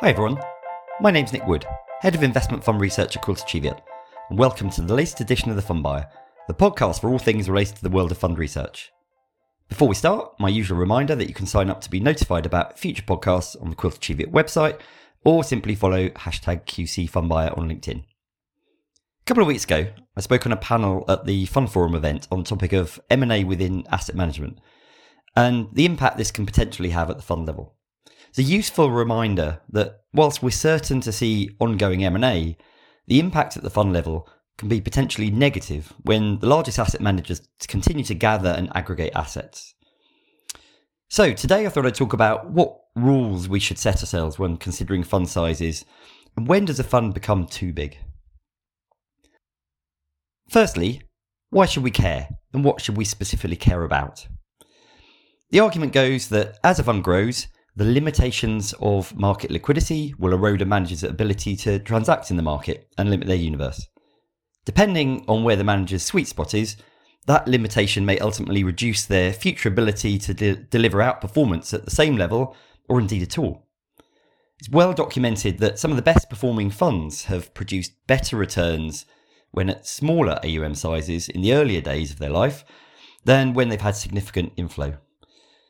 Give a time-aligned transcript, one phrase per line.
[0.00, 0.38] Hi everyone,
[1.00, 1.64] my name's Nick Wood,
[2.02, 3.82] Head of Investment Fund Research at Quilter Cheviot,
[4.28, 6.06] and welcome to the latest edition of The Fund Buyer,
[6.48, 8.92] the podcast for all things related to the world of fund research.
[9.70, 12.78] Before we start, my usual reminder that you can sign up to be notified about
[12.78, 14.78] future podcasts on the Quilter Cheviot website,
[15.24, 18.00] or simply follow hashtag QC Fund Buyer on LinkedIn.
[18.00, 22.28] A couple of weeks ago, I spoke on a panel at the Fund Forum event
[22.30, 24.58] on the topic of M&A within asset management,
[25.34, 27.75] and the impact this can potentially have at the fund level.
[28.36, 32.58] It's a useful reminder that whilst we're certain to see ongoing M&A,
[33.06, 34.28] the impact at the fund level
[34.58, 39.72] can be potentially negative when the largest asset managers continue to gather and aggregate assets.
[41.08, 45.02] So today I thought I'd talk about what rules we should set ourselves when considering
[45.02, 45.86] fund sizes
[46.36, 47.96] and when does a fund become too big.
[50.50, 51.00] Firstly,
[51.48, 54.26] why should we care and what should we specifically care about?
[55.48, 60.62] The argument goes that as a fund grows, the limitations of market liquidity will erode
[60.62, 63.86] a manager's ability to transact in the market and limit their universe.
[64.64, 66.76] Depending on where the manager's sweet spot is,
[67.26, 72.16] that limitation may ultimately reduce their future ability to de- deliver outperformance at the same
[72.16, 72.56] level
[72.88, 73.66] or indeed at all.
[74.58, 79.04] It's well documented that some of the best performing funds have produced better returns
[79.50, 82.64] when at smaller AUM sizes in the earlier days of their life
[83.24, 84.96] than when they've had significant inflow.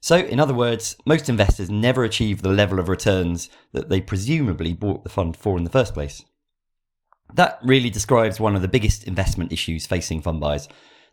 [0.00, 4.72] So, in other words, most investors never achieve the level of returns that they presumably
[4.72, 6.24] bought the fund for in the first place.
[7.34, 10.68] That really describes one of the biggest investment issues facing fund buyers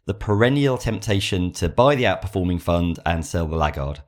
[0.08, 4.00] the perennial temptation to buy the outperforming fund and sell the laggard.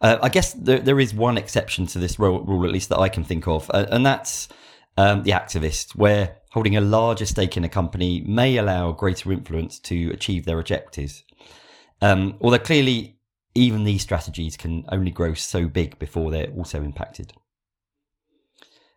[0.00, 3.08] Uh, I guess there, there is one exception to this rule, at least that I
[3.08, 4.48] can think of, uh, and that's
[4.96, 9.80] um, the activist, where holding a larger stake in a company may allow greater influence
[9.80, 11.24] to achieve their objectives.
[12.00, 13.19] Um, although clearly
[13.54, 17.32] even these strategies can only grow so big before they're also impacted.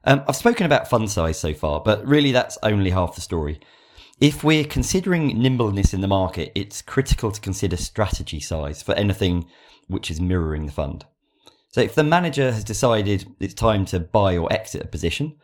[0.05, 3.59] Um, I've spoken about fund size so far, but really that's only half the story.
[4.19, 9.47] If we're considering nimbleness in the market, it's critical to consider strategy size for anything
[9.87, 11.05] which is mirroring the fund.
[11.69, 15.37] So if the manager has decided it's time to buy or exit a position,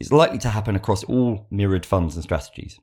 [0.00, 2.80] it's likely to happen across all mirrored funds and strategies.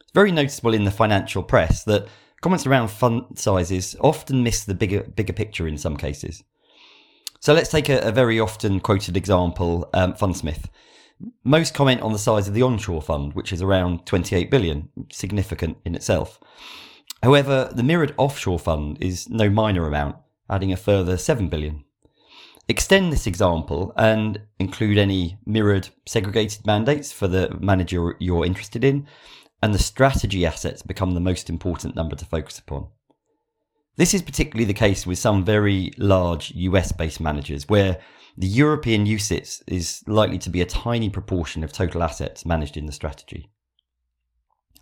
[0.00, 2.06] It's very noticeable in the financial press that
[2.40, 6.42] comments around fund sizes often miss the bigger bigger picture in some cases.
[7.40, 10.66] So let's take a, a very often quoted example, um, Fundsmith.
[11.42, 15.78] Most comment on the size of the onshore fund, which is around 28 billion, significant
[15.84, 16.38] in itself.
[17.22, 20.16] However, the mirrored offshore fund is no minor amount,
[20.48, 21.84] adding a further 7 billion.
[22.68, 29.06] Extend this example and include any mirrored segregated mandates for the manager you're interested in,
[29.62, 32.88] and the strategy assets become the most important number to focus upon.
[33.96, 37.98] This is particularly the case with some very large US based managers, where
[38.36, 42.86] the European UCITS is likely to be a tiny proportion of total assets managed in
[42.86, 43.50] the strategy.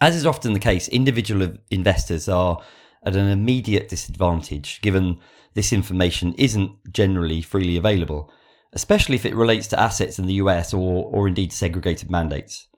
[0.01, 2.61] As is often the case, individual investors are
[3.05, 5.19] at an immediate disadvantage given
[5.55, 8.31] this information isn't generally freely available,
[8.73, 12.69] especially if it relates to assets in the US or, or indeed segregated mandates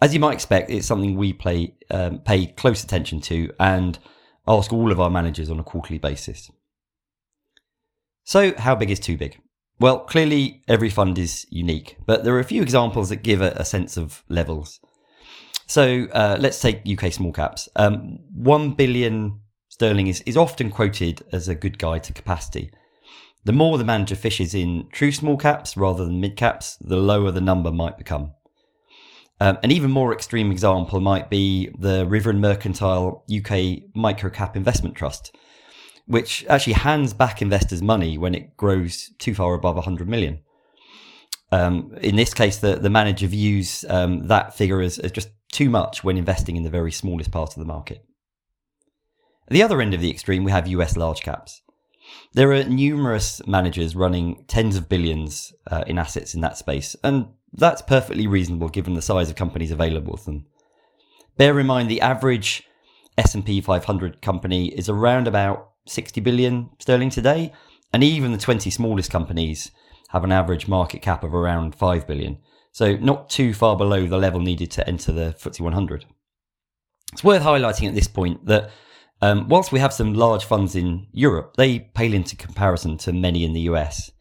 [0.00, 3.98] as you might expect, it's something we play, um, pay close attention to and
[4.46, 6.50] ask all of our managers on a quarterly basis.
[8.24, 9.40] So, how big is too big?
[9.80, 13.52] Well, clearly every fund is unique, but there are a few examples that give a,
[13.56, 14.80] a sense of levels.
[15.66, 17.68] So, uh, let's take UK small caps.
[17.76, 22.70] Um, 1 billion sterling is, is often quoted as a good guide to capacity.
[23.44, 27.30] The more the manager fishes in true small caps rather than mid caps, the lower
[27.30, 28.32] the number might become.
[29.40, 34.96] Um, an even more extreme example might be the River and Mercantile UK Microcap Investment
[34.96, 35.34] Trust,
[36.06, 40.40] which actually hands back investors money when it grows too far above 100 million.
[41.52, 45.70] Um, in this case, the, the manager views um, that figure as, as just too
[45.70, 48.04] much when investing in the very smallest part of the market.
[49.46, 51.62] At the other end of the extreme, we have US large caps.
[52.34, 57.28] There are numerous managers running tens of billions uh, in assets in that space, and
[57.52, 60.46] that's perfectly reasonable given the size of companies available to them.
[61.36, 62.64] Bear in mind the average
[63.16, 67.52] S&P 500 company is around about 60 billion sterling today,
[67.92, 69.70] and even the 20 smallest companies
[70.10, 72.38] have an average market cap of around 5 billion.
[72.72, 76.04] So not too far below the level needed to enter the FTSE 100.
[77.12, 78.70] It's worth highlighting at this point that
[79.20, 83.44] um, whilst we have some large funds in Europe, they pale into comparison to many
[83.44, 84.12] in the US.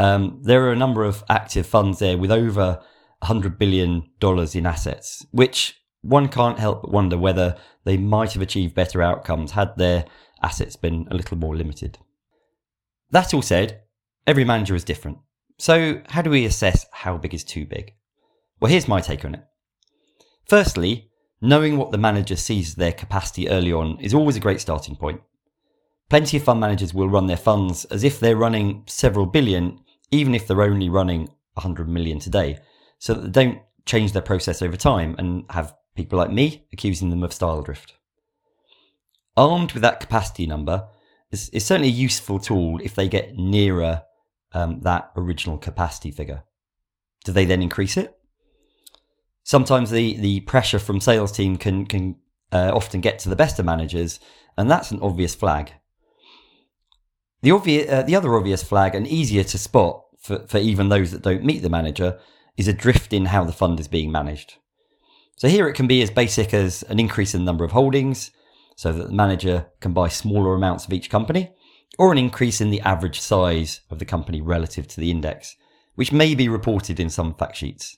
[0.00, 2.80] Um, there are a number of active funds there with over
[3.22, 4.08] $100 billion
[4.54, 9.50] in assets, which one can't help but wonder whether they might have achieved better outcomes
[9.50, 10.06] had their
[10.42, 11.98] assets been a little more limited.
[13.10, 13.82] That all said,
[14.26, 15.18] every manager is different.
[15.58, 17.92] So, how do we assess how big is too big?
[18.58, 19.44] Well, here's my take on it.
[20.46, 21.10] Firstly,
[21.42, 25.20] knowing what the manager sees their capacity early on is always a great starting point.
[26.08, 29.78] Plenty of fund managers will run their funds as if they're running several billion,
[30.10, 32.58] even if they're only running 100 million today,
[32.98, 37.10] so that they don't change their process over time and have people like me accusing
[37.10, 37.94] them of style drift.
[39.36, 40.88] Armed with that capacity number
[41.30, 44.02] is, certainly a useful tool if they get nearer
[44.52, 46.42] um, that original capacity figure.
[47.24, 48.16] Do they then increase it?
[49.42, 52.16] Sometimes the, the pressure from sales team can, can
[52.52, 54.20] uh, often get to the best of managers,
[54.56, 55.72] and that's an obvious flag.
[57.42, 61.22] The, uh, the other obvious flag, and easier to spot for, for even those that
[61.22, 62.18] don't meet the manager,
[62.56, 64.56] is a drift in how the fund is being managed.
[65.36, 68.30] So here it can be as basic as an increase in the number of holdings,
[68.76, 71.52] so that the manager can buy smaller amounts of each company,
[71.98, 75.56] or an increase in the average size of the company relative to the index,
[75.94, 77.96] which may be reported in some fact sheets.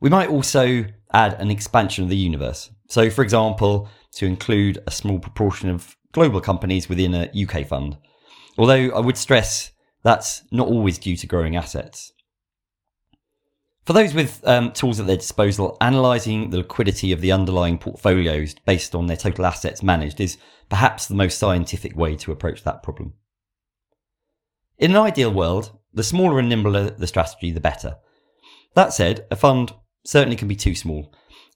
[0.00, 2.70] We might also add an expansion of the universe.
[2.88, 7.96] So, for example, to include a small proportion of global companies within a UK fund,
[8.56, 9.72] Although I would stress
[10.02, 12.12] that's not always due to growing assets.
[13.84, 18.54] For those with um, tools at their disposal, analysing the liquidity of the underlying portfolios
[18.66, 20.38] based on their total assets managed is
[20.70, 23.14] perhaps the most scientific way to approach that problem.
[24.78, 27.96] In an ideal world, the smaller and nimbler the strategy, the better.
[28.74, 29.74] That said, a fund
[30.04, 31.12] certainly can be too small,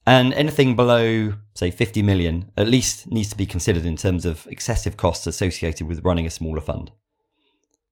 [0.09, 4.47] and anything below, say, 50 million at least needs to be considered in terms of
[4.47, 6.91] excessive costs associated with running a smaller fund.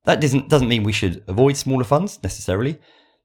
[0.04, 2.78] That doesn't, doesn't mean we should avoid smaller funds necessarily,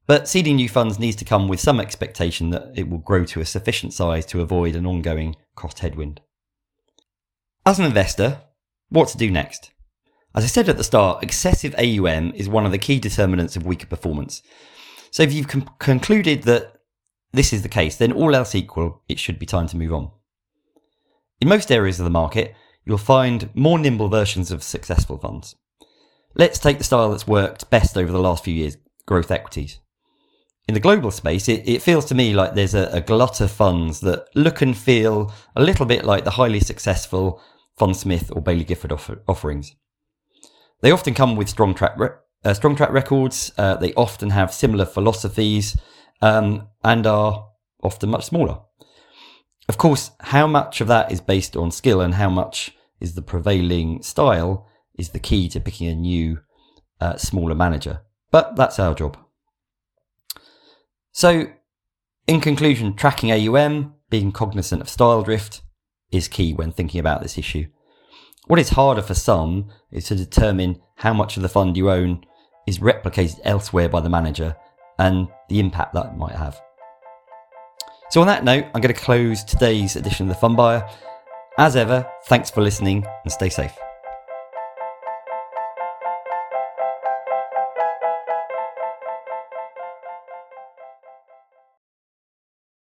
[0.07, 3.39] but seeding new funds needs to come with some expectation that it will grow to
[3.39, 6.19] a sufficient size to avoid an ongoing cost headwind.
[7.65, 8.41] As an investor,
[8.89, 9.71] what to do next?
[10.35, 13.65] As I said at the start, excessive AUM is one of the key determinants of
[13.65, 14.41] weaker performance.
[15.11, 16.80] So if you've com- concluded that
[17.33, 20.11] this is the case, then all else equal, it should be time to move on.
[21.39, 22.55] In most areas of the market,
[22.85, 25.55] you'll find more nimble versions of successful funds.
[26.35, 29.79] Let's take the style that's worked best over the last few years growth equities.
[30.67, 33.51] In the global space, it, it feels to me like there's a, a, glut of
[33.51, 37.41] funds that look and feel a little bit like the highly successful
[37.79, 39.75] Fundsmith or Baillie Gifford offer, offerings.
[40.81, 42.09] They often come with strong track, re-
[42.45, 45.77] uh, strong track records, uh, they often have similar philosophies,
[46.21, 47.49] um, and are
[47.83, 48.59] often much smaller.
[49.67, 53.21] Of course, how much of that is based on skill and how much is the
[53.21, 54.67] prevailing style
[54.97, 56.39] is the key to picking a new,
[56.99, 58.01] uh, smaller manager.
[58.31, 59.17] But that's our job.
[61.11, 61.47] So,
[62.27, 65.61] in conclusion, tracking AUM, being cognizant of style drift,
[66.11, 67.67] is key when thinking about this issue.
[68.47, 72.25] What is harder for some is to determine how much of the fund you own
[72.67, 74.55] is replicated elsewhere by the manager
[74.99, 76.61] and the impact that might have.
[78.11, 80.85] So, on that note, I'm going to close today's edition of The Fund Buyer.
[81.57, 83.71] As ever, thanks for listening and stay safe.